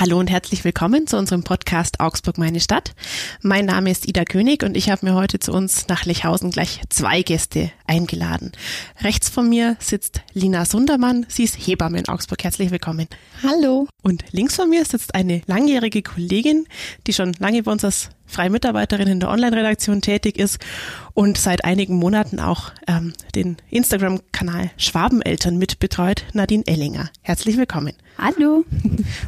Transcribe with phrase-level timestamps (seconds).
[0.00, 2.94] Hallo und herzlich willkommen zu unserem Podcast Augsburg meine Stadt.
[3.42, 6.80] Mein Name ist Ida König und ich habe mir heute zu uns nach Lechhausen gleich
[6.88, 8.52] zwei Gäste eingeladen.
[9.02, 12.42] Rechts von mir sitzt Lina Sundermann, sie ist Hebamme in Augsburg.
[12.42, 13.08] Herzlich willkommen.
[13.42, 13.88] Hallo.
[14.02, 16.64] Und links von mir sitzt eine langjährige Kollegin,
[17.06, 20.58] die schon lange bei uns als freie Mitarbeiterin in der Online-Redaktion tätig ist
[21.14, 27.10] und seit einigen Monaten auch ähm, den Instagram-Kanal Schwabeneltern mitbetreut, Nadine Ellinger.
[27.22, 27.94] Herzlich willkommen.
[28.16, 28.64] Hallo.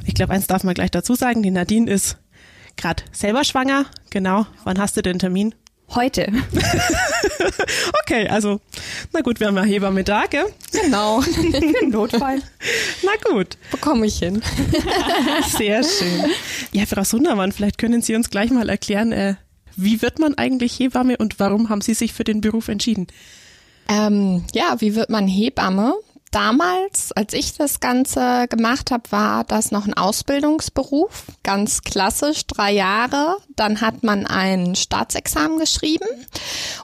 [0.06, 2.18] Ich glaube, eins darf man gleich dazu sagen, die Nadine ist
[2.76, 3.86] gerade selber schwanger.
[4.10, 4.46] Genau.
[4.64, 5.54] Wann hast du den Termin?
[5.94, 6.26] Heute.
[8.02, 8.60] okay, also,
[9.12, 10.46] na gut, wir haben ja Hebamme da, gell?
[10.72, 11.20] Genau.
[11.20, 12.40] Für Notfall.
[13.02, 13.58] Na gut.
[13.70, 14.42] Bekomme ich hin.
[15.56, 16.24] Sehr schön.
[16.72, 19.34] Ja, Frau Sundermann, vielleicht können Sie uns gleich mal erklären, äh,
[19.76, 23.06] wie wird man eigentlich Hebamme und warum haben Sie sich für den Beruf entschieden?
[23.88, 25.94] Ähm, ja, wie wird man Hebamme?
[26.32, 32.72] Damals, als ich das Ganze gemacht habe, war das noch ein Ausbildungsberuf, ganz klassisch, drei
[32.72, 33.36] Jahre.
[33.54, 36.06] Dann hat man ein Staatsexamen geschrieben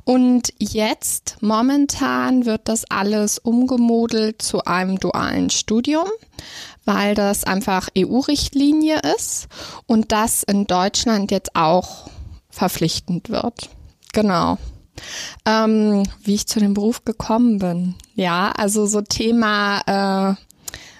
[0.05, 6.09] und jetzt, momentan, wird das alles umgemodelt zu einem dualen Studium,
[6.85, 9.49] weil das einfach EU-Richtlinie ist
[9.87, 12.11] und das in Deutschland jetzt auch
[12.51, 13.71] verpflichtend wird.
[14.13, 14.59] Genau.
[15.47, 17.95] Ähm, wie ich zu dem Beruf gekommen bin.
[18.19, 20.35] Ja, also so Thema äh,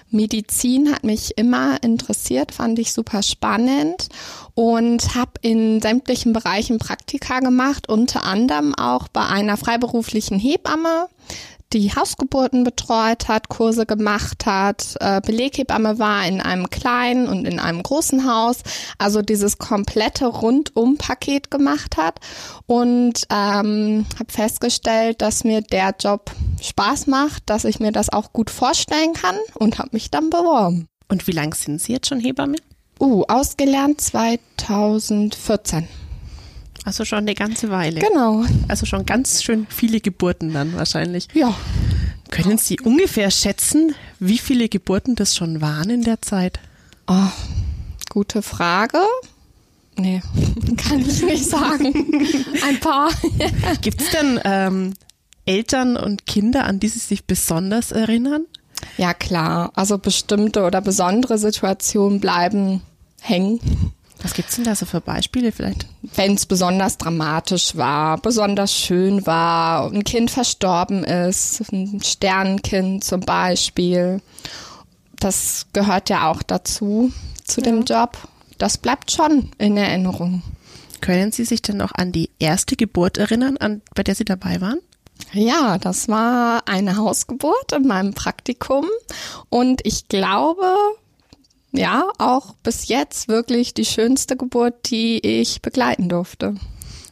[0.09, 4.07] Medizin hat mich immer interessiert, fand ich super spannend
[4.53, 11.09] und habe in sämtlichen Bereichen Praktika gemacht, unter anderem auch bei einer freiberuflichen Hebamme,
[11.73, 17.59] die Hausgeburten betreut hat, Kurse gemacht hat, äh, Beleghebamme war in einem kleinen und in
[17.59, 18.57] einem großen Haus,
[18.97, 22.19] also dieses komplette Rundum-Paket gemacht hat
[22.65, 26.31] und ähm, habe festgestellt, dass mir der Job
[26.61, 30.87] Spaß macht, dass ich mir das auch gut vorstellen kann und habe mich dann beworben.
[31.07, 32.57] Und wie lange sind Sie jetzt schon Hebamme?
[32.99, 35.87] Uh, ausgelernt 2014.
[36.85, 37.99] Also schon eine ganze Weile.
[37.99, 38.45] Genau.
[38.67, 41.27] Also schon ganz schön viele Geburten dann wahrscheinlich.
[41.33, 41.55] Ja.
[42.31, 46.59] Können Sie ungefähr schätzen, wie viele Geburten das schon waren in der Zeit?
[47.07, 47.31] Oh,
[48.09, 48.99] gute Frage.
[49.97, 50.21] Nee,
[50.77, 52.23] kann ich nicht sagen.
[52.65, 53.09] Ein paar.
[53.81, 54.93] Gibt es denn ähm,
[55.45, 58.45] Eltern und Kinder, an die Sie sich besonders erinnern?
[58.97, 59.71] Ja, klar.
[59.75, 62.81] Also bestimmte oder besondere Situationen bleiben
[63.21, 63.59] hängen.
[64.21, 65.85] Was gibt's denn da so für Beispiele vielleicht?
[66.01, 73.21] Wenn es besonders dramatisch war, besonders schön war, ein Kind verstorben ist, ein Sternenkind zum
[73.21, 74.21] Beispiel.
[75.19, 77.11] Das gehört ja auch dazu,
[77.45, 77.65] zu ja.
[77.65, 78.17] dem Job.
[78.57, 80.43] Das bleibt schon in Erinnerung.
[80.99, 84.59] Können Sie sich denn noch an die erste Geburt erinnern, an, bei der Sie dabei
[84.59, 84.79] waren?
[85.31, 88.85] Ja, das war eine Hausgeburt in meinem Praktikum
[89.49, 90.73] und ich glaube,
[91.71, 96.55] ja, auch bis jetzt wirklich die schönste Geburt, die ich begleiten durfte.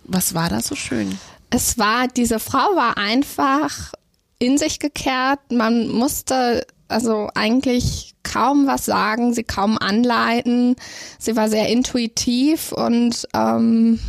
[0.03, 1.18] Was war da so schön?
[1.50, 3.94] Es war, diese Frau war einfach
[4.40, 5.40] in sich gekehrt.
[5.51, 10.75] Man musste also eigentlich kaum was sagen, sie kaum anleiten.
[11.19, 14.00] Sie war sehr intuitiv und ähm,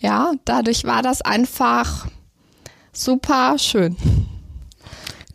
[0.00, 2.06] ja, dadurch war das einfach
[2.92, 3.96] super schön.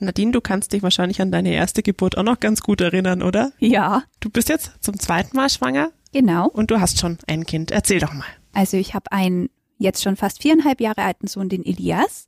[0.04, 3.52] Nadine, du kannst dich wahrscheinlich an deine erste Geburt auch noch ganz gut erinnern, oder?
[3.60, 4.04] Ja.
[4.20, 5.92] Du bist jetzt zum zweiten Mal schwanger?
[6.12, 6.48] Genau.
[6.48, 7.72] Und du hast schon ein Kind.
[7.72, 8.28] Erzähl doch mal.
[8.54, 12.28] Also ich habe einen jetzt schon fast viereinhalb Jahre alten Sohn, den Elias.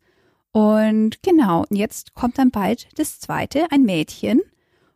[0.52, 4.42] Und genau, jetzt kommt dann bald das zweite, ein Mädchen.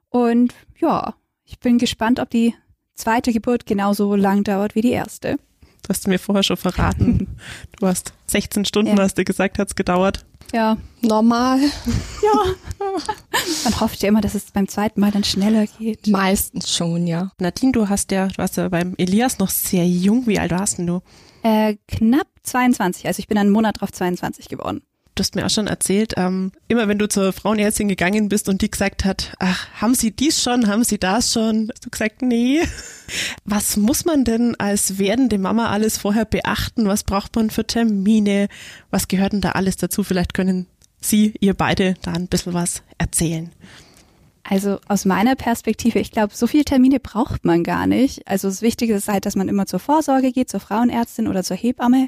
[0.09, 1.15] Und ja,
[1.45, 2.55] ich bin gespannt, ob die
[2.95, 5.37] zweite Geburt genauso lang dauert wie die erste.
[5.83, 7.27] Du hast mir vorher schon verraten.
[7.79, 9.03] du hast 16 Stunden, ja.
[9.03, 10.25] hast du gesagt, hat es gedauert.
[10.53, 10.77] Ja.
[11.01, 11.59] Normal.
[12.21, 12.85] Ja.
[13.63, 16.07] Man hofft ja immer, dass es beim zweiten Mal dann schneller geht.
[16.07, 17.31] Meistens schon, ja.
[17.39, 20.27] Nadine, du hast ja, du warst ja beim Elias noch sehr jung.
[20.27, 21.01] Wie alt warst denn du?
[21.43, 23.07] Äh, knapp 22.
[23.07, 24.81] Also ich bin einen Monat drauf 22 geworden
[25.19, 28.61] du hast mir auch schon erzählt, ähm, immer wenn du zur Frauenärztin gegangen bist und
[28.61, 31.69] die gesagt hat, ach, haben Sie dies schon, haben Sie das schon?
[31.69, 32.61] Hast du gesagt, nee.
[33.43, 36.87] Was muss man denn als werdende Mama alles vorher beachten?
[36.87, 38.47] Was braucht man für Termine?
[38.91, 40.03] Was gehört denn da alles dazu?
[40.03, 40.67] Vielleicht können
[41.01, 43.51] Sie, ihr beide, da ein bisschen was erzählen.
[44.43, 48.27] Also aus meiner Perspektive, ich glaube, so viele Termine braucht man gar nicht.
[48.27, 51.57] Also das Wichtige ist halt, dass man immer zur Vorsorge geht, zur Frauenärztin oder zur
[51.57, 52.07] Hebamme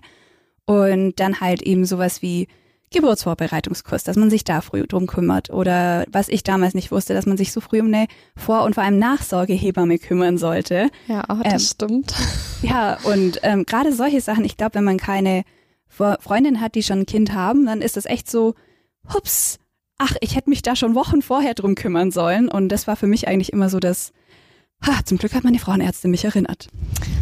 [0.65, 2.47] und dann halt eben sowas wie
[2.91, 5.49] Geburtsvorbereitungskurs, dass man sich da früh drum kümmert.
[5.49, 8.75] Oder was ich damals nicht wusste, dass man sich so früh um eine Vor- und
[8.75, 10.89] vor allem Nachsorgehebamme kümmern sollte.
[11.07, 12.13] Ja, das ähm, stimmt.
[12.61, 15.45] Ja, und ähm, gerade solche Sachen, ich glaube, wenn man keine
[15.87, 18.53] Freundin hat, die schon ein Kind haben, dann ist das echt so,
[19.11, 19.57] hups,
[19.97, 22.49] ach, ich hätte mich da schon Wochen vorher drum kümmern sollen.
[22.49, 24.13] Und das war für mich eigentlich immer so das
[24.85, 26.67] Ha, zum Glück hat meine Frauenärztin mich erinnert.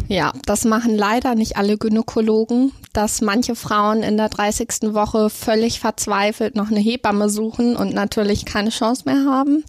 [0.08, 4.94] Ja, das machen leider nicht alle Gynäkologen, dass manche Frauen in der 30.
[4.94, 9.64] Woche völlig verzweifelt noch eine Hebamme suchen und natürlich keine Chance mehr haben.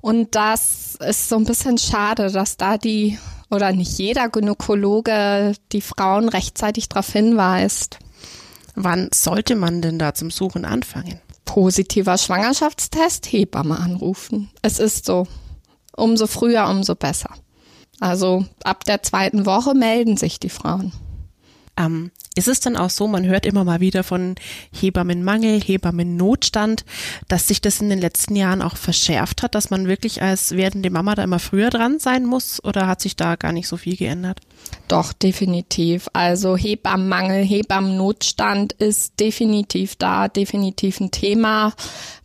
[0.00, 3.18] Und das ist so ein bisschen schade, dass da die
[3.50, 7.98] oder nicht jeder Gynäkologe die Frauen rechtzeitig darauf hinweist.
[8.74, 11.20] Wann sollte man denn da zum Suchen anfangen?
[11.44, 14.50] Positiver Schwangerschaftstest, Hebamme anrufen.
[14.62, 15.26] Es ist so.
[15.96, 17.30] Umso früher, umso besser.
[18.00, 20.92] Also ab der zweiten Woche melden sich die Frauen.
[21.76, 24.34] Ähm, ist es dann auch so, man hört immer mal wieder von
[24.72, 26.84] Hebammenmangel, Hebammennotstand,
[27.28, 30.90] dass sich das in den letzten Jahren auch verschärft hat, dass man wirklich als werdende
[30.90, 33.96] Mama da immer früher dran sein muss oder hat sich da gar nicht so viel
[33.96, 34.40] geändert?
[34.88, 36.08] Doch, definitiv.
[36.12, 41.72] Also Hebammenmangel, Hebammennotstand ist definitiv da, definitiv ein Thema,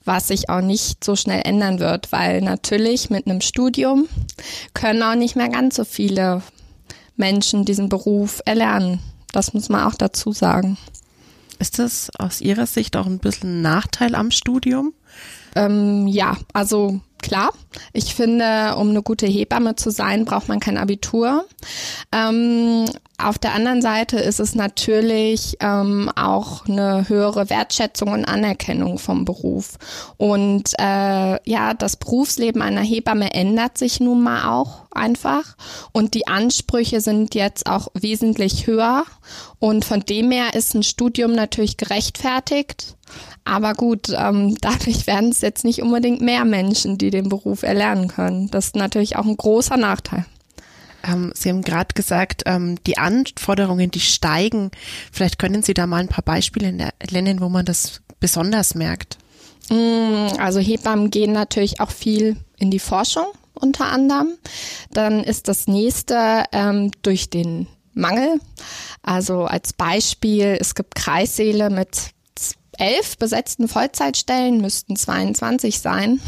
[0.03, 4.07] was sich auch nicht so schnell ändern wird, weil natürlich mit einem Studium
[4.73, 6.41] können auch nicht mehr ganz so viele
[7.15, 8.99] Menschen diesen Beruf erlernen.
[9.31, 10.77] Das muss man auch dazu sagen.
[11.59, 14.93] Ist das aus Ihrer Sicht auch ein bisschen ein Nachteil am Studium?
[15.55, 17.51] Ähm, ja, also klar.
[17.93, 21.45] Ich finde, um eine gute Hebamme zu sein, braucht man kein Abitur.
[22.11, 22.85] Ähm,
[23.23, 29.25] auf der anderen Seite ist es natürlich ähm, auch eine höhere Wertschätzung und Anerkennung vom
[29.25, 29.77] Beruf.
[30.17, 35.55] Und äh, ja, das Berufsleben einer Hebamme ändert sich nun mal auch einfach.
[35.91, 39.03] Und die Ansprüche sind jetzt auch wesentlich höher.
[39.59, 42.95] Und von dem her ist ein Studium natürlich gerechtfertigt.
[43.45, 48.07] Aber gut, ähm, dadurch werden es jetzt nicht unbedingt mehr Menschen, die den Beruf erlernen
[48.07, 48.49] können.
[48.51, 50.25] Das ist natürlich auch ein großer Nachteil.
[51.03, 54.71] Ähm, Sie haben gerade gesagt, ähm, die Anforderungen, die steigen.
[55.11, 56.71] Vielleicht können Sie da mal ein paar Beispiele
[57.11, 59.17] nennen, wo man das besonders merkt.
[59.69, 64.33] Mm, also Hebammen gehen natürlich auch viel in die Forschung unter anderem.
[64.91, 68.39] Dann ist das nächste ähm, durch den Mangel.
[69.01, 72.11] Also als Beispiel, es gibt Kreissäle mit
[72.77, 76.19] elf besetzten Vollzeitstellen, müssten 22 sein.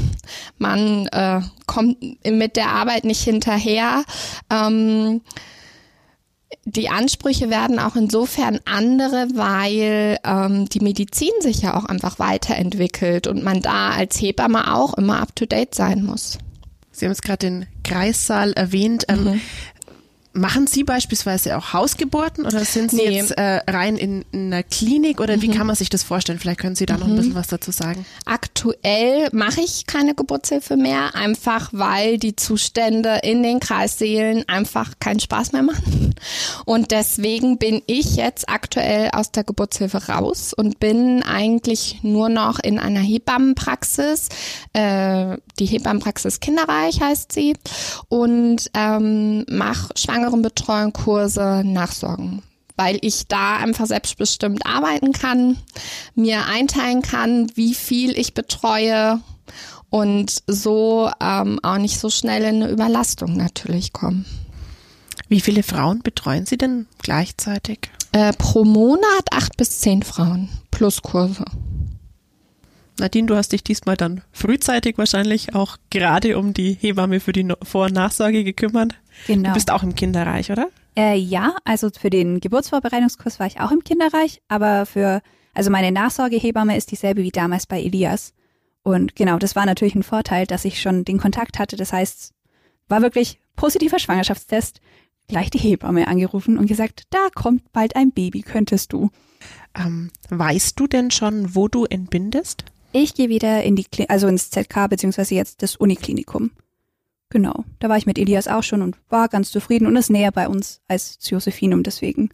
[0.58, 4.04] Man äh, kommt mit der Arbeit nicht hinterher.
[4.50, 5.22] Ähm,
[6.66, 13.28] die Ansprüche werden auch insofern andere, weil ähm, die Medizin sich ja auch einfach weiterentwickelt
[13.28, 16.38] und man da als Hebamme auch immer up-to-date sein muss.
[16.92, 19.06] Sie haben es gerade den Kreissaal erwähnt.
[19.10, 19.42] Ähm, mhm.
[20.36, 23.18] Machen Sie beispielsweise auch Hausgeburten oder sind Sie nee.
[23.18, 25.44] jetzt äh, rein in, in, einer Klinik oder mhm.
[25.44, 26.40] wie kann man sich das vorstellen?
[26.40, 27.00] Vielleicht können Sie da mhm.
[27.00, 27.18] noch ein mhm.
[27.18, 28.04] bisschen was dazu sagen.
[28.26, 35.20] Aktuell mache ich keine Geburtshilfe mehr, einfach weil die Zustände in den Kreissälen einfach keinen
[35.20, 36.16] Spaß mehr machen.
[36.66, 42.58] Und deswegen bin ich jetzt aktuell aus der Geburtshilfe raus und bin eigentlich nur noch
[42.58, 44.30] in einer Hebammenpraxis.
[44.74, 47.54] Äh, die Hebammenpraxis Kinderreich heißt sie
[48.10, 52.42] und ähm, mache Schwangerschaft Schwangerenbetreuung, Kurse, Nachsorgen
[52.76, 55.58] weil ich da einfach selbstbestimmt arbeiten kann,
[56.16, 59.22] mir einteilen kann, wie viel ich betreue
[59.92, 64.26] und so ähm, auch nicht so schnell in eine Überlastung natürlich kommen.
[65.28, 67.92] Wie viele Frauen betreuen Sie denn gleichzeitig?
[68.12, 71.46] Äh, pro Monat acht bis zehn Frauen plus Kurse.
[73.04, 77.48] Nadine, du hast dich diesmal dann frühzeitig wahrscheinlich auch gerade um die Hebamme für die
[77.62, 78.96] Vor- und Nachsorge gekümmert.
[79.28, 79.50] Genau.
[79.50, 80.70] Du bist auch im Kinderreich, oder?
[80.96, 85.22] Äh, ja, also für den Geburtsvorbereitungskurs war ich auch im Kinderreich, aber für,
[85.54, 88.34] also meine Nachsorgehebamme ist dieselbe wie damals bei Elias.
[88.84, 91.76] Und genau, das war natürlich ein Vorteil, dass ich schon den Kontakt hatte.
[91.76, 92.34] Das heißt,
[92.88, 94.80] war wirklich positiver Schwangerschaftstest,
[95.28, 99.10] gleich die Hebamme angerufen und gesagt, da kommt bald ein Baby, könntest du.
[99.76, 102.64] Ähm, weißt du denn schon, wo du entbindest?
[102.94, 106.52] Ich gehe wieder in die, Kli also ins ZK beziehungsweise jetzt das Uniklinikum.
[107.30, 110.32] Genau, da war ich mit Elias auch schon und war ganz zufrieden und ist näher
[110.32, 112.30] bei uns als Josephinum deswegen.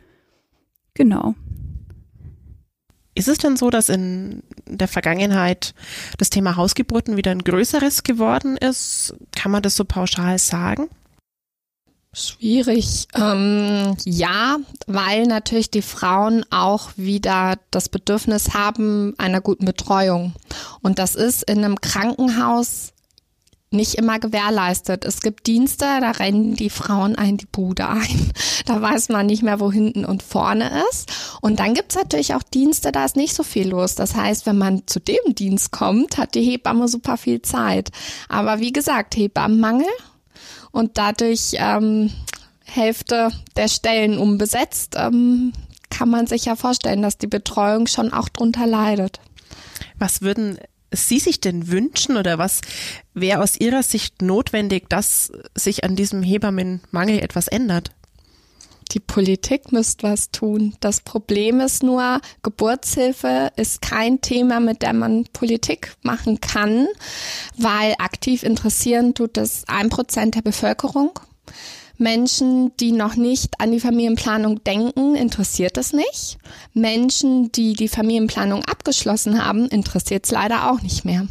[0.93, 1.35] Genau.
[3.15, 5.73] Ist es denn so, dass in der Vergangenheit
[6.17, 9.15] das Thema Hausgeburten wieder ein größeres geworden ist?
[9.35, 10.89] Kann man das so pauschal sagen?
[12.11, 13.07] Schwierig.
[13.15, 20.33] Ähm, ja, weil natürlich die Frauen auch wieder das Bedürfnis haben einer guten Betreuung.
[20.81, 22.93] Und das ist in einem Krankenhaus
[23.71, 25.05] nicht immer gewährleistet.
[25.05, 28.31] Es gibt Dienste, da rennen die Frauen ein die Bude ein.
[28.65, 31.11] Da weiß man nicht mehr, wo hinten und vorne ist.
[31.41, 33.95] Und dann gibt's natürlich auch Dienste, da ist nicht so viel los.
[33.95, 37.89] Das heißt, wenn man zu dem Dienst kommt, hat die Hebamme super viel Zeit.
[38.27, 39.87] Aber wie gesagt, Hebammenmangel
[40.71, 42.11] und dadurch ähm,
[42.63, 45.53] Hälfte der Stellen unbesetzt, ähm,
[45.89, 49.19] kann man sich ja vorstellen, dass die Betreuung schon auch drunter leidet.
[49.97, 50.59] Was würden
[50.91, 52.61] Sie sich denn wünschen oder was
[53.13, 57.91] wäre aus Ihrer Sicht notwendig, dass sich an diesem Hebammenmangel etwas ändert?
[58.91, 60.75] Die Politik müsste was tun.
[60.79, 66.87] Das Problem ist nur, Geburtshilfe ist kein Thema, mit dem man Politik machen kann,
[67.55, 71.19] weil aktiv interessieren tut es ein Prozent der Bevölkerung.
[71.99, 76.37] Menschen, die noch nicht an die Familienplanung denken, interessiert es nicht.
[76.73, 81.27] Menschen, die die Familienplanung abgeschlossen haben, interessiert es leider auch nicht mehr.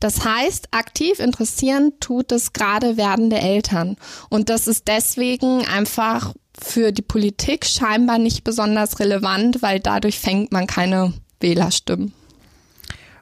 [0.00, 3.96] Das heißt, aktiv interessieren tut es gerade werdende Eltern.
[4.28, 10.52] Und das ist deswegen einfach für die Politik scheinbar nicht besonders relevant, weil dadurch fängt
[10.52, 12.12] man keine Wählerstimmen.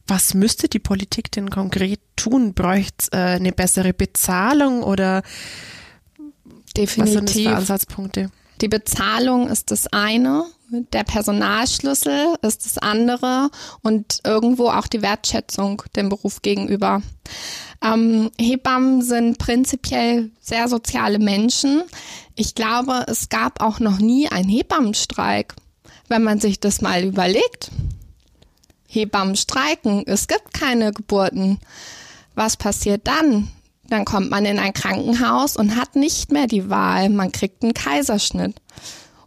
[0.07, 2.53] Was müsste die Politik denn konkret tun?
[2.55, 5.23] Bräuchte es äh, eine bessere Bezahlung oder
[6.77, 6.99] Definitiv.
[6.99, 8.31] was sind das für Ansatzpunkte?
[8.61, 13.51] Die Bezahlung ist das eine, der Personalschlüssel ist das andere
[13.83, 17.03] und irgendwo auch die Wertschätzung dem Beruf gegenüber.
[17.83, 21.83] Ähm, Hebammen sind prinzipiell sehr soziale Menschen.
[22.37, 25.55] Ich glaube, es gab auch noch nie einen Hebammenstreik,
[26.09, 27.71] wenn man sich das mal überlegt.
[28.87, 31.59] Hebammen streiken, es gibt keine Geburten.
[32.35, 33.51] Was passiert dann?
[33.91, 37.11] Dann kommt man in ein Krankenhaus und hat nicht mehr die Wahl.
[37.11, 38.57] Man kriegt einen Kaiserschnitt.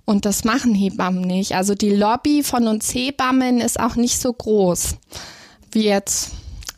[0.06, 1.56] Und das machen Hebammen nicht.
[1.56, 4.98] Also die Lobby von uns Hebammen ist auch nicht so groß
[5.72, 6.32] wie jetzt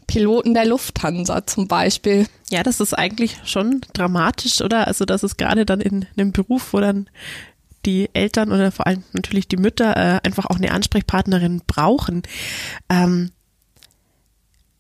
[0.08, 2.28] Piloten der Lufthansa zum Beispiel.
[2.50, 4.88] Ja, das ist eigentlich schon dramatisch, oder?
[4.88, 7.10] Also das ist gerade dann in einem Beruf, wo dann
[7.86, 12.24] die Eltern oder vor allem natürlich die Mütter äh, einfach auch eine Ansprechpartnerin brauchen.
[12.90, 13.32] Ähm,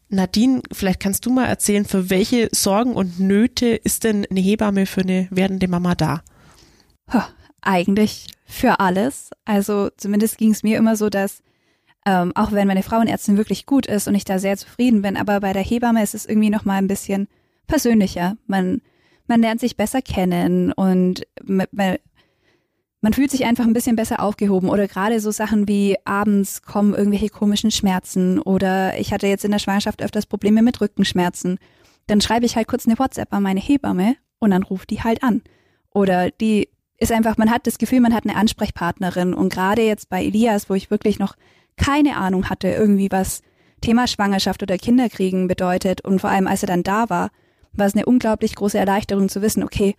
[0.09, 4.85] Nadine, vielleicht kannst du mal erzählen, für welche Sorgen und Nöte ist denn eine Hebamme
[4.85, 6.21] für eine werdende Mama da?
[7.61, 9.31] Eigentlich für alles.
[9.45, 11.41] Also zumindest ging es mir immer so, dass
[12.05, 15.39] ähm, auch wenn meine Frauenärztin wirklich gut ist und ich da sehr zufrieden bin, aber
[15.39, 17.27] bei der Hebamme ist es irgendwie noch mal ein bisschen
[17.65, 18.37] persönlicher.
[18.45, 18.81] Man
[19.27, 21.67] man lernt sich besser kennen und man,
[23.05, 26.95] man fühlt sich einfach ein bisschen besser aufgehoben oder gerade so Sachen wie abends kommen
[26.95, 31.59] irgendwelche komischen Schmerzen oder ich hatte jetzt in der Schwangerschaft öfters Probleme mit Rückenschmerzen.
[32.07, 35.21] Dann schreibe ich halt kurz eine WhatsApp an meine Hebamme und dann ruft die halt
[35.21, 35.43] an.
[35.91, 40.09] Oder die ist einfach, man hat das Gefühl, man hat eine Ansprechpartnerin und gerade jetzt
[40.09, 41.35] bei Elias, wo ich wirklich noch
[41.77, 43.43] keine Ahnung hatte, irgendwie was
[43.81, 46.01] Thema Schwangerschaft oder Kinderkriegen bedeutet.
[46.01, 47.29] Und vor allem, als er dann da war,
[47.71, 49.93] war es eine unglaublich große Erleichterung zu wissen, okay,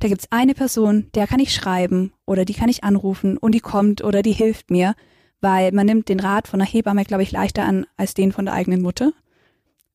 [0.00, 3.60] da gibt's eine Person, der kann ich schreiben oder die kann ich anrufen und die
[3.60, 4.94] kommt oder die hilft mir,
[5.40, 8.46] weil man nimmt den Rat von der Hebamme, glaube ich, leichter an als den von
[8.46, 9.12] der eigenen Mutter.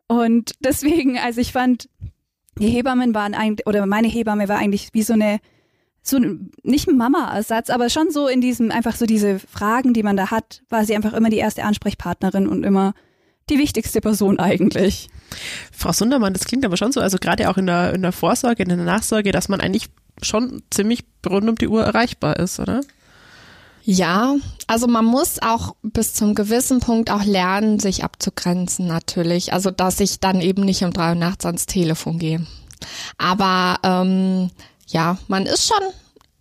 [0.08, 1.90] Und deswegen, also ich fand,
[2.60, 5.40] die Hebammen waren eigentlich, oder meine Hebamme war eigentlich wie so eine
[6.08, 6.20] so
[6.62, 10.30] nicht ein Mama-Ersatz, aber schon so in diesem, einfach so diese Fragen, die man da
[10.30, 12.94] hat, war sie einfach immer die erste Ansprechpartnerin und immer
[13.50, 15.10] die wichtigste Person eigentlich.
[15.72, 18.64] Frau Sundermann, das klingt aber schon so, also gerade auch in der, in der Vorsorge,
[18.64, 19.90] in der Nachsorge, dass man eigentlich
[20.22, 22.82] schon ziemlich rund um die Uhr erreichbar ist, oder?
[23.84, 24.36] Ja,
[24.66, 29.54] also man muss auch bis zum gewissen Punkt auch lernen, sich abzugrenzen natürlich.
[29.54, 32.46] Also dass ich dann eben nicht um drei Uhr nachts ans Telefon gehe.
[33.18, 34.50] Aber ähm,
[34.88, 35.88] ja, man ist schon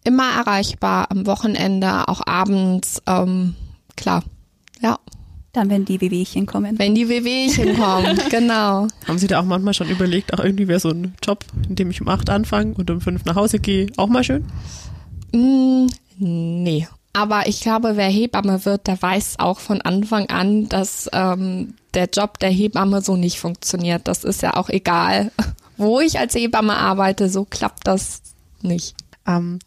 [0.04, 3.54] immer erreichbar am Wochenende, auch abends, ähm,
[3.96, 4.22] klar.
[4.80, 4.98] Ja.
[5.54, 6.80] Dann, wenn die Wehwehchen kommen.
[6.80, 8.88] Wenn die Wehwehchen kommen, genau.
[9.06, 11.90] Haben Sie da auch manchmal schon überlegt, auch irgendwie wäre so ein Job, in dem
[11.90, 14.44] ich um acht anfange und um fünf nach Hause gehe, auch mal schön?
[15.32, 15.86] Mm,
[16.18, 16.88] nee.
[17.12, 22.08] Aber ich glaube, wer Hebamme wird, der weiß auch von Anfang an, dass ähm, der
[22.12, 24.08] Job der Hebamme so nicht funktioniert.
[24.08, 25.30] Das ist ja auch egal,
[25.76, 28.22] wo ich als Hebamme arbeite, so klappt das
[28.60, 28.96] nicht.
[29.24, 29.60] Ähm,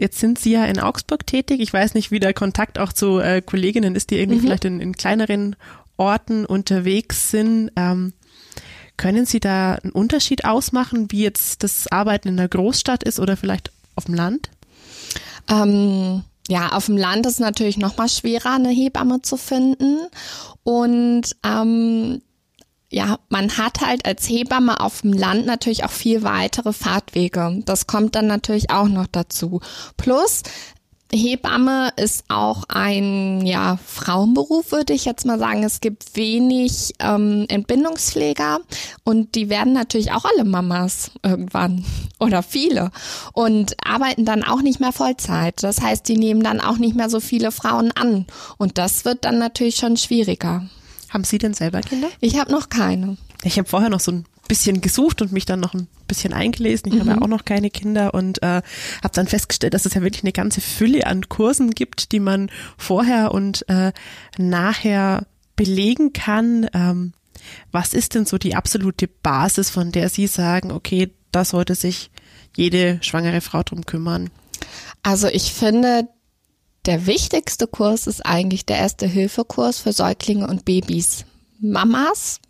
[0.00, 1.60] jetzt sind Sie ja in Augsburg tätig.
[1.60, 4.42] Ich weiß nicht, wie der Kontakt auch zu äh, Kolleginnen ist, die irgendwie mhm.
[4.42, 5.56] vielleicht in, in, kleineren
[5.96, 7.70] Orten unterwegs sind.
[7.76, 8.14] Ähm,
[8.96, 13.36] können Sie da einen Unterschied ausmachen, wie jetzt das Arbeiten in der Großstadt ist oder
[13.36, 14.50] vielleicht auf dem Land?
[15.48, 19.98] Ähm, ja, auf dem Land ist natürlich noch mal schwerer, eine Hebamme zu finden.
[20.64, 22.22] Und ähm,
[22.90, 27.62] ja, man hat halt als Hebamme auf dem Land natürlich auch viel weitere Fahrtwege.
[27.64, 29.60] Das kommt dann natürlich auch noch dazu.
[29.96, 30.42] Plus,
[31.12, 35.64] Hebamme ist auch ein ja, Frauenberuf, würde ich jetzt mal sagen.
[35.64, 38.60] Es gibt wenig ähm, Entbindungspfleger
[39.04, 41.84] und die werden natürlich auch alle Mamas irgendwann
[42.20, 42.90] oder viele
[43.32, 45.62] und arbeiten dann auch nicht mehr Vollzeit.
[45.62, 48.26] Das heißt, die nehmen dann auch nicht mehr so viele Frauen an
[48.58, 50.64] und das wird dann natürlich schon schwieriger.
[51.10, 52.08] Haben Sie denn selber Kinder?
[52.20, 53.16] Ich habe noch keine.
[53.42, 56.88] Ich habe vorher noch so ein bisschen gesucht und mich dann noch ein bisschen eingelesen.
[56.88, 57.00] Ich mhm.
[57.00, 58.62] habe ja auch noch keine Kinder und äh,
[59.02, 62.50] habe dann festgestellt, dass es ja wirklich eine ganze Fülle an Kursen gibt, die man
[62.76, 63.92] vorher und äh,
[64.38, 65.26] nachher
[65.56, 66.68] belegen kann.
[66.74, 67.12] Ähm,
[67.70, 72.10] Was ist denn so die absolute Basis, von der Sie sagen, okay, da sollte sich
[72.56, 74.30] jede schwangere Frau drum kümmern?
[75.02, 76.08] Also ich finde,
[76.86, 81.24] der wichtigste Kurs ist eigentlich der Erste-Hilfe-Kurs für Säuglinge und Babys.
[81.60, 82.40] Mamas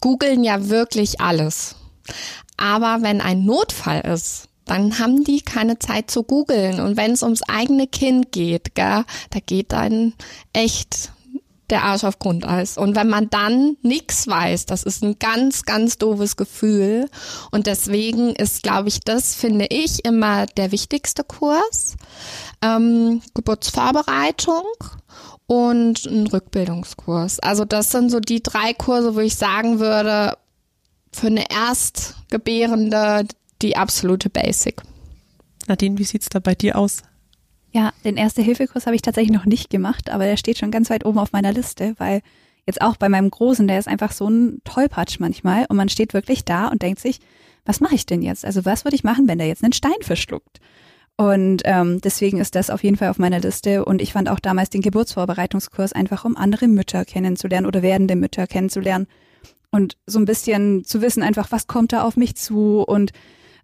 [0.00, 1.76] googeln ja wirklich alles.
[2.56, 6.80] Aber wenn ein Notfall ist, dann haben die keine Zeit zu googeln.
[6.80, 10.14] Und wenn es ums eigene Kind geht, gell, da geht dann
[10.52, 11.12] echt
[11.72, 12.76] der Arsch auf Grundeis.
[12.76, 17.08] Und wenn man dann nichts weiß, das ist ein ganz, ganz doofes Gefühl.
[17.50, 21.96] Und deswegen ist, glaube ich, das finde ich immer der wichtigste Kurs.
[22.60, 24.64] Ähm, Geburtsvorbereitung
[25.46, 27.40] und ein Rückbildungskurs.
[27.40, 30.36] Also das sind so die drei Kurse, wo ich sagen würde,
[31.10, 33.26] für eine Erstgebärende
[33.62, 34.82] die absolute Basic.
[35.68, 37.02] Nadine, wie sieht's da bei dir aus?
[37.72, 41.06] Ja, den Erste-Hilfe-Kurs habe ich tatsächlich noch nicht gemacht, aber der steht schon ganz weit
[41.06, 42.20] oben auf meiner Liste, weil
[42.66, 46.12] jetzt auch bei meinem Großen, der ist einfach so ein Tollpatsch manchmal und man steht
[46.12, 47.18] wirklich da und denkt sich,
[47.64, 48.44] was mache ich denn jetzt?
[48.44, 50.60] Also was würde ich machen, wenn der jetzt einen Stein verschluckt?
[51.16, 53.84] Und ähm, deswegen ist das auf jeden Fall auf meiner Liste.
[53.84, 58.46] Und ich fand auch damals den Geburtsvorbereitungskurs einfach, um andere Mütter kennenzulernen oder werdende Mütter
[58.46, 59.06] kennenzulernen
[59.70, 63.12] und so ein bisschen zu wissen, einfach, was kommt da auf mich zu und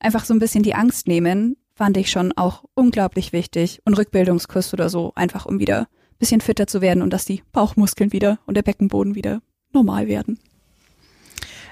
[0.01, 3.81] einfach so ein bisschen die Angst nehmen, fand ich schon auch unglaublich wichtig.
[3.85, 7.45] Und Rückbildungskurs oder so, einfach um wieder ein bisschen fitter zu werden und dass die
[7.53, 9.41] Bauchmuskeln wieder und der Beckenboden wieder
[9.73, 10.41] normal werden.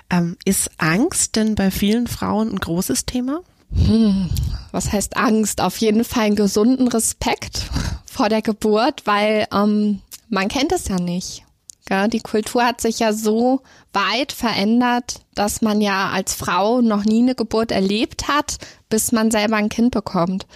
[0.08, 3.40] Ähm, ist Angst denn bei vielen Frauen ein großes Thema?
[3.74, 4.30] Hm,
[4.70, 5.60] was heißt Angst?
[5.60, 7.68] Auf jeden Fall einen gesunden Respekt
[8.06, 11.42] vor der Geburt, weil ähm, man kennt es ja nicht.
[11.90, 17.04] Ja, die Kultur hat sich ja so weit verändert, dass man ja als Frau noch
[17.04, 20.46] nie eine Geburt erlebt hat, bis man selber ein Kind bekommt.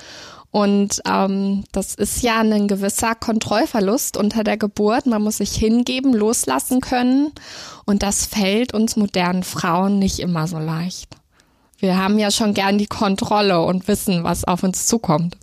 [0.52, 5.06] Und ähm, das ist ja ein gewisser Kontrollverlust unter der Geburt.
[5.06, 7.30] Man muss sich hingeben, loslassen können.
[7.86, 11.16] Und das fällt uns modernen Frauen nicht immer so leicht.
[11.78, 15.36] Wir haben ja schon gern die Kontrolle und wissen, was auf uns zukommt.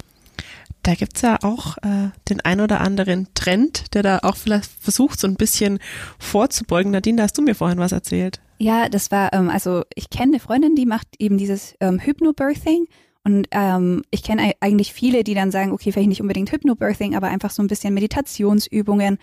[0.83, 5.19] Da gibt's ja auch äh, den ein oder anderen Trend, der da auch vielleicht versucht,
[5.19, 5.79] so ein bisschen
[6.19, 6.91] vorzubeugen.
[6.91, 8.39] Nadine, da hast du mir vorhin was erzählt.
[8.57, 12.87] Ja, das war, ähm, also ich kenne eine Freundin, die macht eben dieses ähm, Hypnobirthing.
[13.23, 17.27] Und ähm, ich kenne eigentlich viele, die dann sagen, okay, vielleicht nicht unbedingt Hypnobirthing, aber
[17.27, 19.17] einfach so ein bisschen Meditationsübungen,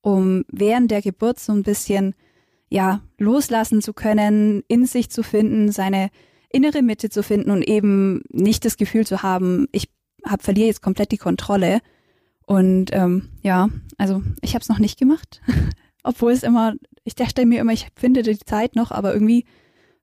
[0.00, 2.14] um während der Geburt so ein bisschen
[2.70, 6.08] ja loslassen zu können, in sich zu finden, seine
[6.48, 9.88] innere Mitte zu finden und eben nicht das Gefühl zu haben, ich
[10.24, 11.80] hab, verliere jetzt komplett die Kontrolle.
[12.46, 15.40] Und ähm, ja, also ich habe es noch nicht gemacht,
[16.02, 16.74] obwohl es immer,
[17.04, 19.44] ich dachte mir immer, ich finde die Zeit noch, aber irgendwie,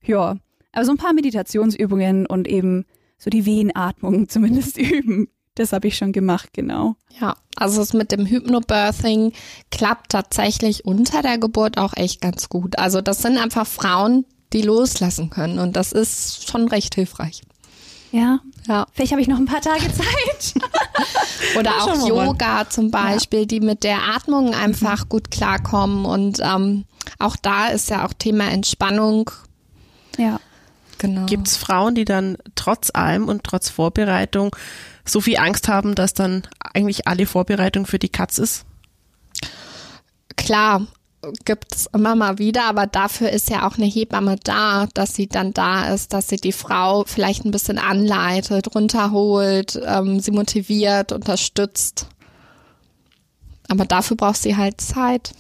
[0.04, 0.38] ja.
[0.72, 2.86] Aber so ein paar Meditationsübungen und eben
[3.18, 5.30] so die Wehenatmung zumindest üben.
[5.56, 6.96] Das habe ich schon gemacht, genau.
[7.20, 9.34] Ja, also es mit dem Hypnobirthing
[9.72, 12.78] klappt tatsächlich unter der Geburt auch echt ganz gut.
[12.78, 17.42] Also das sind einfach Frauen, die loslassen können und das ist schon recht hilfreich.
[18.12, 18.86] Ja, ja.
[18.94, 20.54] Vielleicht habe ich noch ein paar Tage Zeit.
[21.58, 23.46] Oder auch Yoga zum Beispiel, ja.
[23.46, 25.10] die mit der Atmung einfach mhm.
[25.10, 26.06] gut klarkommen.
[26.06, 26.86] Und ähm,
[27.20, 29.32] auch da ist ja auch Thema Entspannung.
[30.18, 30.40] Ja.
[31.00, 31.26] Genau.
[31.28, 34.56] Gibt es Frauen, die dann trotz allem und trotz Vorbereitung
[35.06, 38.66] so viel Angst haben, dass dann eigentlich alle Vorbereitung für die Katz ist?
[40.36, 40.88] Klar,
[41.46, 45.28] gibt es immer mal wieder, aber dafür ist ja auch eine Hebamme da, dass sie
[45.28, 51.12] dann da ist, dass sie die Frau vielleicht ein bisschen anleitet, runterholt, ähm, sie motiviert,
[51.12, 52.08] unterstützt.
[53.68, 55.34] Aber dafür braucht sie halt Zeit.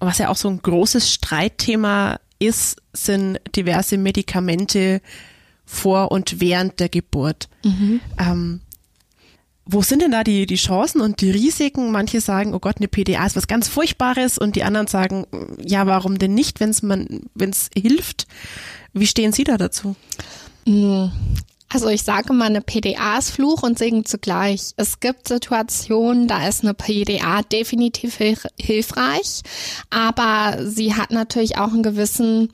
[0.00, 5.00] Was ja auch so ein großes Streitthema ist, sind diverse Medikamente
[5.64, 7.48] vor und während der Geburt.
[7.64, 8.00] Mhm.
[8.18, 8.60] Ähm,
[9.68, 11.90] wo sind denn da die, die Chancen und die Risiken?
[11.90, 15.26] Manche sagen, oh Gott, eine PDA ist was ganz Furchtbares und die anderen sagen,
[15.64, 18.28] ja, warum denn nicht, wenn es man, wenn es hilft?
[18.92, 19.96] Wie stehen Sie da dazu?
[20.66, 21.06] Mm,
[21.68, 24.70] also ich sage mal, eine PDA ist Fluch und Segen zugleich.
[24.76, 28.18] Es gibt Situationen, da ist eine PDA definitiv
[28.58, 29.42] hilfreich,
[29.90, 32.52] aber sie hat natürlich auch einen gewissen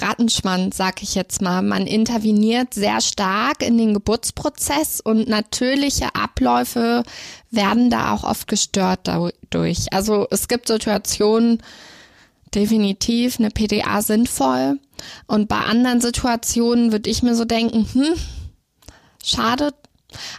[0.00, 1.62] Rattenschwanz, sag ich jetzt mal.
[1.62, 7.02] Man interveniert sehr stark in den Geburtsprozess und natürliche Abläufe
[7.50, 9.92] werden da auch oft gestört dadurch.
[9.92, 11.62] Also es gibt Situationen,
[12.54, 14.80] definitiv eine PDA sinnvoll.
[15.26, 18.14] Und bei anderen Situationen würde ich mir so denken, hm,
[19.22, 19.72] schade,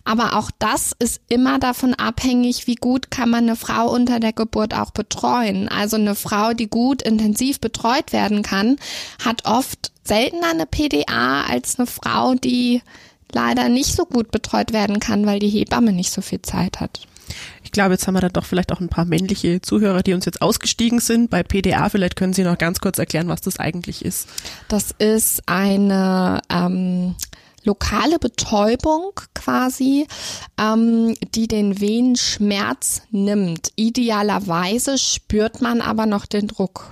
[0.04, 4.34] aber auch das ist immer davon abhängig, wie gut kann man eine Frau unter der
[4.34, 5.70] Geburt auch betreuen.
[5.70, 8.78] Also eine Frau, die gut intensiv betreut werden kann,
[9.24, 12.82] hat oft seltener eine PDA als eine Frau, die
[13.32, 17.02] leider nicht so gut betreut werden kann, weil die Hebamme nicht so viel Zeit hat.
[17.64, 20.26] Ich glaube, jetzt haben wir da doch vielleicht auch ein paar männliche Zuhörer, die uns
[20.26, 21.30] jetzt ausgestiegen sind.
[21.30, 24.30] Bei PDA, vielleicht können Sie noch ganz kurz erklären, was das eigentlich ist.
[24.70, 27.16] Das ist eine ähm,
[27.68, 30.08] lokale Betäubung quasi,
[30.60, 33.72] ähm, die den Venenschmerz nimmt.
[33.76, 36.90] Idealerweise spürt man aber noch den Druck.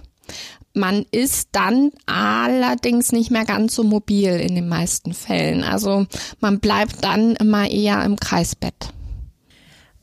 [0.73, 5.63] Man ist dann allerdings nicht mehr ganz so mobil in den meisten Fällen.
[5.63, 6.05] Also
[6.41, 8.91] man bleibt dann immer eher im Kreisbett.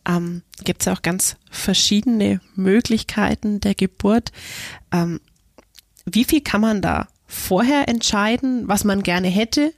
[0.09, 4.33] Ähm, Gibt es auch ganz verschiedene Möglichkeiten der Geburt.
[4.91, 5.21] Ähm,
[6.07, 9.73] wie viel kann man da vorher entscheiden, was man gerne hätte?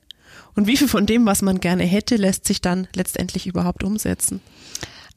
[0.57, 4.41] Und wie viel von dem, was man gerne hätte, lässt sich dann letztendlich überhaupt umsetzen?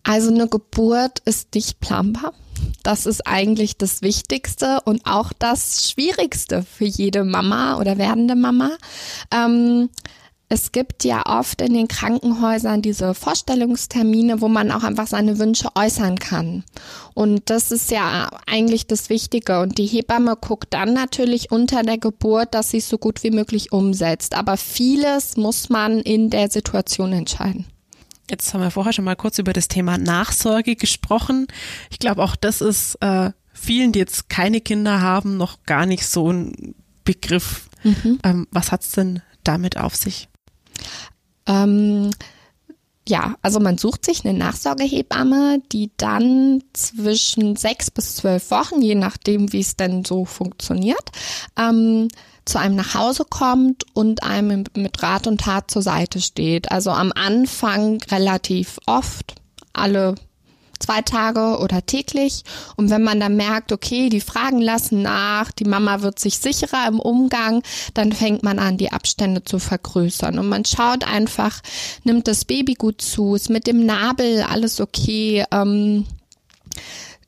[0.04, 2.34] Also eine Geburt ist nicht planbar.
[2.82, 8.72] Das ist eigentlich das Wichtigste und auch das Schwierigste für jede Mama oder werdende Mama.
[9.32, 9.90] Ähm,
[10.50, 15.70] es gibt ja oft in den Krankenhäusern diese Vorstellungstermine, wo man auch einfach seine Wünsche
[15.76, 16.64] äußern kann.
[17.14, 19.60] Und das ist ja eigentlich das Wichtige.
[19.60, 23.32] Und die Hebamme guckt dann natürlich unter der Geburt, dass sie es so gut wie
[23.32, 24.36] möglich umsetzt.
[24.36, 27.66] Aber vieles muss man in der Situation entscheiden.
[28.30, 31.48] Jetzt haben wir vorher schon mal kurz über das Thema Nachsorge gesprochen.
[31.90, 36.06] Ich glaube, auch das ist äh, vielen, die jetzt keine Kinder haben, noch gar nicht
[36.08, 37.70] so ein Begriff.
[37.84, 38.20] Mhm.
[38.24, 40.30] Ähm, was hat's denn damit auf sich?
[41.48, 42.12] Ähm,
[43.08, 48.96] ja, also man sucht sich eine Nachsorgehebamme, die dann zwischen sechs bis zwölf Wochen, je
[48.96, 51.12] nachdem, wie es denn so funktioniert,
[51.58, 52.10] ähm,
[52.44, 56.72] zu einem nach Hause kommt und einem mit Rat und Tat zur Seite steht.
[56.72, 59.36] Also am Anfang relativ oft,
[59.74, 60.16] alle
[60.80, 62.44] zwei Tage oder täglich.
[62.76, 66.88] Und wenn man dann merkt, okay, die Fragen lassen nach, die Mama wird sich sicherer
[66.88, 67.64] im Umgang,
[67.94, 70.40] dann fängt man an, die Abstände zu vergrößern.
[70.40, 71.62] Und man schaut einfach,
[72.04, 76.06] nimmt das Baby gut zu, ist mit dem Nabel alles okay, ähm,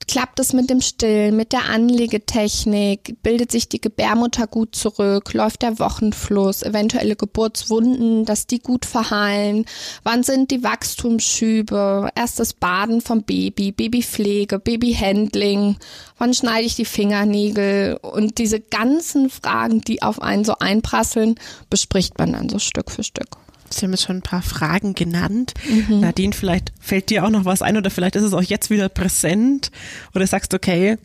[0.10, 5.62] klappt es mit dem Stillen, mit der Anlegetechnik, bildet sich die Gebärmutter gut zurück, läuft
[5.62, 9.65] der Wochenfluss, eventuelle Geburtswunden, dass die gut verheilen,
[10.02, 15.78] wann sind die Wachstumsschübe, erstes Baden vom Baby, Babypflege, Babyhandling,
[16.17, 18.00] wann schneide ich die Fingernägel?
[18.02, 21.36] Und diese ganzen Fragen, die auf einen so einprasseln,
[21.69, 23.38] bespricht man dann so Stück für Stück.
[23.73, 25.53] Sie haben jetzt schon ein paar Fragen genannt.
[25.67, 26.01] Mhm.
[26.01, 28.89] Nadine, vielleicht fällt dir auch noch was ein oder vielleicht ist es auch jetzt wieder
[28.89, 29.71] präsent
[30.15, 30.97] oder sagst, okay,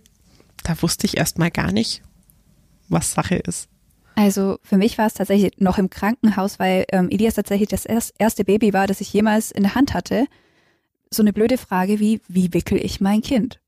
[0.62, 2.02] da wusste ich erst mal gar nicht,
[2.88, 3.68] was Sache ist.
[4.16, 8.44] Also für mich war es tatsächlich noch im Krankenhaus, weil ähm, Elias tatsächlich das erste
[8.44, 10.26] Baby war, das ich jemals in der Hand hatte.
[11.10, 13.60] So eine blöde Frage wie, wie wickel ich mein Kind?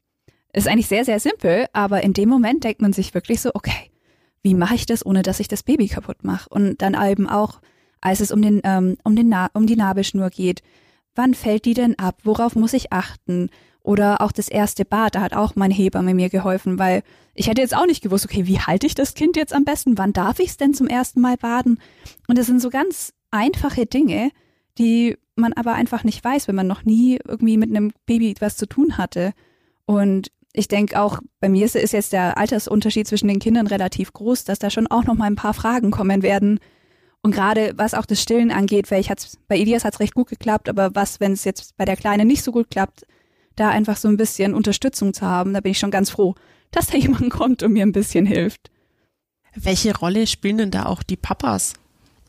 [0.52, 3.90] Ist eigentlich sehr, sehr simpel, aber in dem Moment denkt man sich wirklich so, okay,
[4.42, 6.48] wie mache ich das, ohne dass ich das Baby kaputt mache?
[6.48, 7.61] Und dann eben auch,
[8.07, 10.62] als es um, den, ähm, um, den Na um die Nabelschnur geht.
[11.16, 12.21] Wann fällt die denn ab?
[12.23, 13.51] Worauf muss ich achten?
[13.83, 17.03] Oder auch das erste Bad, da hat auch mein Hebamme mir geholfen, weil
[17.35, 19.99] ich hätte jetzt auch nicht gewusst, okay, wie halte ich das Kind jetzt am besten?
[19.99, 21.81] Wann darf ich es denn zum ersten Mal baden?
[22.29, 24.31] Und das sind so ganz einfache Dinge,
[24.79, 28.57] die man aber einfach nicht weiß, wenn man noch nie irgendwie mit einem Baby was
[28.57, 29.33] zu tun hatte.
[29.85, 34.12] Und ich denke auch, bei mir ist, ist jetzt der Altersunterschied zwischen den Kindern relativ
[34.12, 36.61] groß, dass da schon auch noch mal ein paar Fragen kommen werden,
[37.22, 40.29] und gerade was auch das Stillen angeht, weil ich hat's, bei Elias hat's recht gut
[40.29, 43.07] geklappt, aber was, wenn es jetzt bei der Kleinen nicht so gut klappt,
[43.57, 46.35] da einfach so ein bisschen Unterstützung zu haben, da bin ich schon ganz froh,
[46.70, 48.70] dass da jemand kommt und mir ein bisschen hilft.
[49.55, 51.74] Welche Rolle spielen denn da auch die Papas?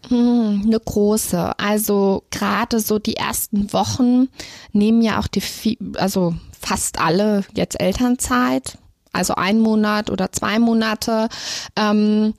[0.07, 1.59] Hm, eine große.
[1.59, 4.29] Also gerade so die ersten Wochen
[4.71, 8.77] nehmen ja auch die, also fast alle jetzt Elternzeit,
[9.11, 11.27] also ein Monat oder zwei Monate.
[11.75, 12.33] Ähm,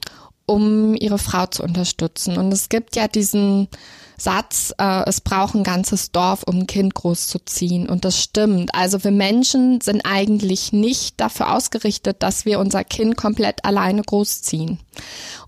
[0.48, 2.36] um ihre Frau zu unterstützen.
[2.38, 3.68] Und es gibt ja diesen
[4.16, 7.88] Satz, äh, es braucht ein ganzes Dorf, um ein Kind großzuziehen.
[7.88, 8.74] Und das stimmt.
[8.74, 14.80] Also wir Menschen sind eigentlich nicht dafür ausgerichtet, dass wir unser Kind komplett alleine großziehen.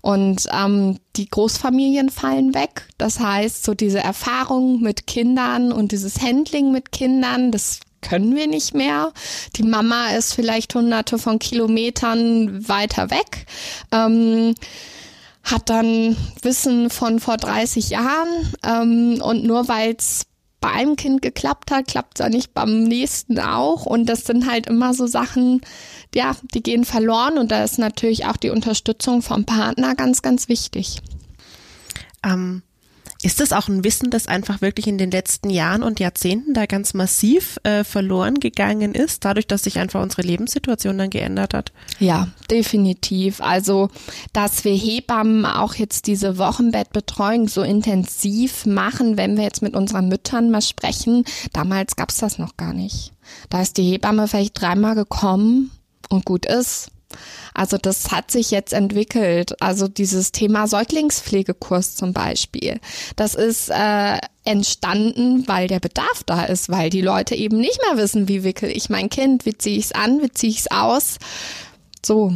[0.01, 2.87] Und ähm, die Großfamilien fallen weg.
[2.97, 8.47] Das heißt, so diese Erfahrung mit Kindern und dieses Handling mit Kindern, das können wir
[8.47, 9.11] nicht mehr.
[9.55, 13.45] Die Mama ist vielleicht hunderte von Kilometern weiter weg.
[13.91, 14.55] Ähm,
[15.43, 20.27] hat dann Wissen von vor 30 Jahren ähm, und nur weil es
[20.61, 23.87] bei einem Kind geklappt hat, klappt es ja nicht beim nächsten auch.
[23.87, 25.61] Und das sind halt immer so Sachen,
[26.13, 30.47] ja, die gehen verloren und da ist natürlich auch die Unterstützung vom Partner ganz, ganz
[30.47, 31.01] wichtig.
[32.23, 32.61] Ähm,
[33.23, 36.65] Ist das auch ein Wissen, das einfach wirklich in den letzten Jahren und Jahrzehnten da
[36.65, 41.71] ganz massiv äh, verloren gegangen ist, dadurch, dass sich einfach unsere Lebenssituation dann geändert hat?
[41.99, 43.39] Ja, definitiv.
[43.39, 43.89] Also,
[44.33, 50.07] dass wir Hebammen auch jetzt diese Wochenbettbetreuung so intensiv machen, wenn wir jetzt mit unseren
[50.07, 53.13] Müttern mal sprechen, damals gab's das noch gar nicht.
[53.49, 55.69] Da ist die Hebamme vielleicht dreimal gekommen
[56.09, 56.91] und gut ist.
[57.53, 59.61] Also das hat sich jetzt entwickelt.
[59.61, 62.79] Also dieses Thema Säuglingspflegekurs zum Beispiel.
[63.15, 68.01] Das ist äh, entstanden, weil der Bedarf da ist, weil die Leute eben nicht mehr
[68.01, 70.71] wissen, wie wickel ich mein Kind, wie ziehe ich es an, wie ziehe ich es
[70.71, 71.17] aus.
[72.05, 72.35] So.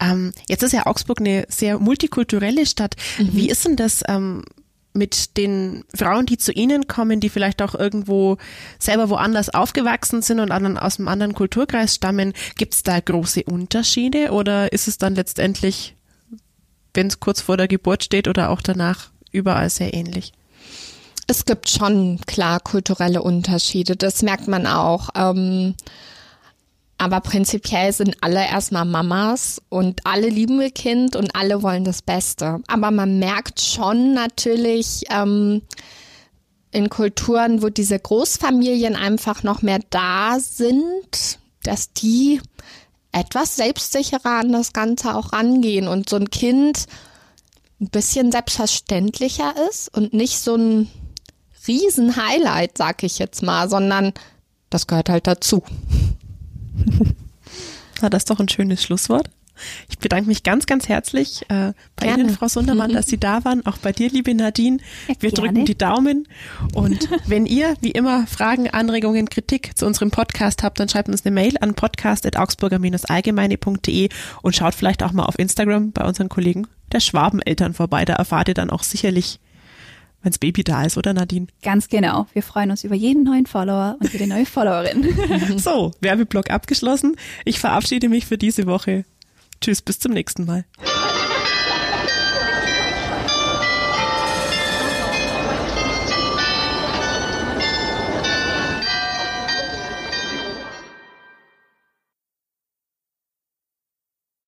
[0.00, 2.96] Ähm, jetzt ist ja Augsburg eine sehr multikulturelle Stadt.
[3.18, 3.28] Mhm.
[3.32, 4.02] Wie ist denn das?
[4.08, 4.44] Ähm,
[4.94, 8.38] mit den Frauen, die zu Ihnen kommen, die vielleicht auch irgendwo
[8.78, 13.42] selber woanders aufgewachsen sind und anderen, aus einem anderen Kulturkreis stammen, gibt es da große
[13.44, 15.96] Unterschiede oder ist es dann letztendlich,
[16.94, 20.32] wenn es kurz vor der Geburt steht oder auch danach, überall sehr ähnlich?
[21.26, 25.10] Es gibt schon klar kulturelle Unterschiede, das merkt man auch.
[25.16, 25.74] Ähm
[26.98, 32.02] aber prinzipiell sind alle erstmal Mamas und alle lieben ihr Kind und alle wollen das
[32.02, 32.60] Beste.
[32.66, 35.62] Aber man merkt schon natürlich ähm,
[36.70, 42.40] in Kulturen, wo diese Großfamilien einfach noch mehr da sind, dass die
[43.12, 46.86] etwas selbstsicherer an das Ganze auch rangehen und so ein Kind
[47.80, 50.90] ein bisschen selbstverständlicher ist und nicht so ein
[51.66, 54.12] Riesen-Highlight, sag ich jetzt mal, sondern
[54.70, 55.62] das gehört halt dazu.
[58.00, 59.30] Na, das ist doch ein schönes Schlusswort.
[59.88, 62.24] Ich bedanke mich ganz, ganz herzlich äh, bei Gerne.
[62.24, 63.64] Ihnen, Frau Sundermann, dass Sie da waren.
[63.66, 64.78] Auch bei dir, liebe Nadine.
[65.06, 65.48] Ja, Wir gerne.
[65.48, 66.26] drücken die Daumen.
[66.74, 71.24] Und wenn ihr, wie immer, Fragen, Anregungen, Kritik zu unserem Podcast habt, dann schreibt uns
[71.24, 74.08] eine Mail an podcast.augsburger-allgemeine.de
[74.42, 78.04] und schaut vielleicht auch mal auf Instagram bei unseren Kollegen der Schwabeneltern vorbei.
[78.04, 79.38] Da erfahrt ihr dann auch sicherlich
[80.24, 81.46] wenns Baby da ist, oder Nadine?
[81.62, 82.26] Ganz genau.
[82.32, 85.14] Wir freuen uns über jeden neuen Follower und jede neue Followerin.
[85.58, 87.16] so, Werbeblock abgeschlossen.
[87.44, 89.04] Ich verabschiede mich für diese Woche.
[89.60, 90.64] Tschüss, bis zum nächsten Mal.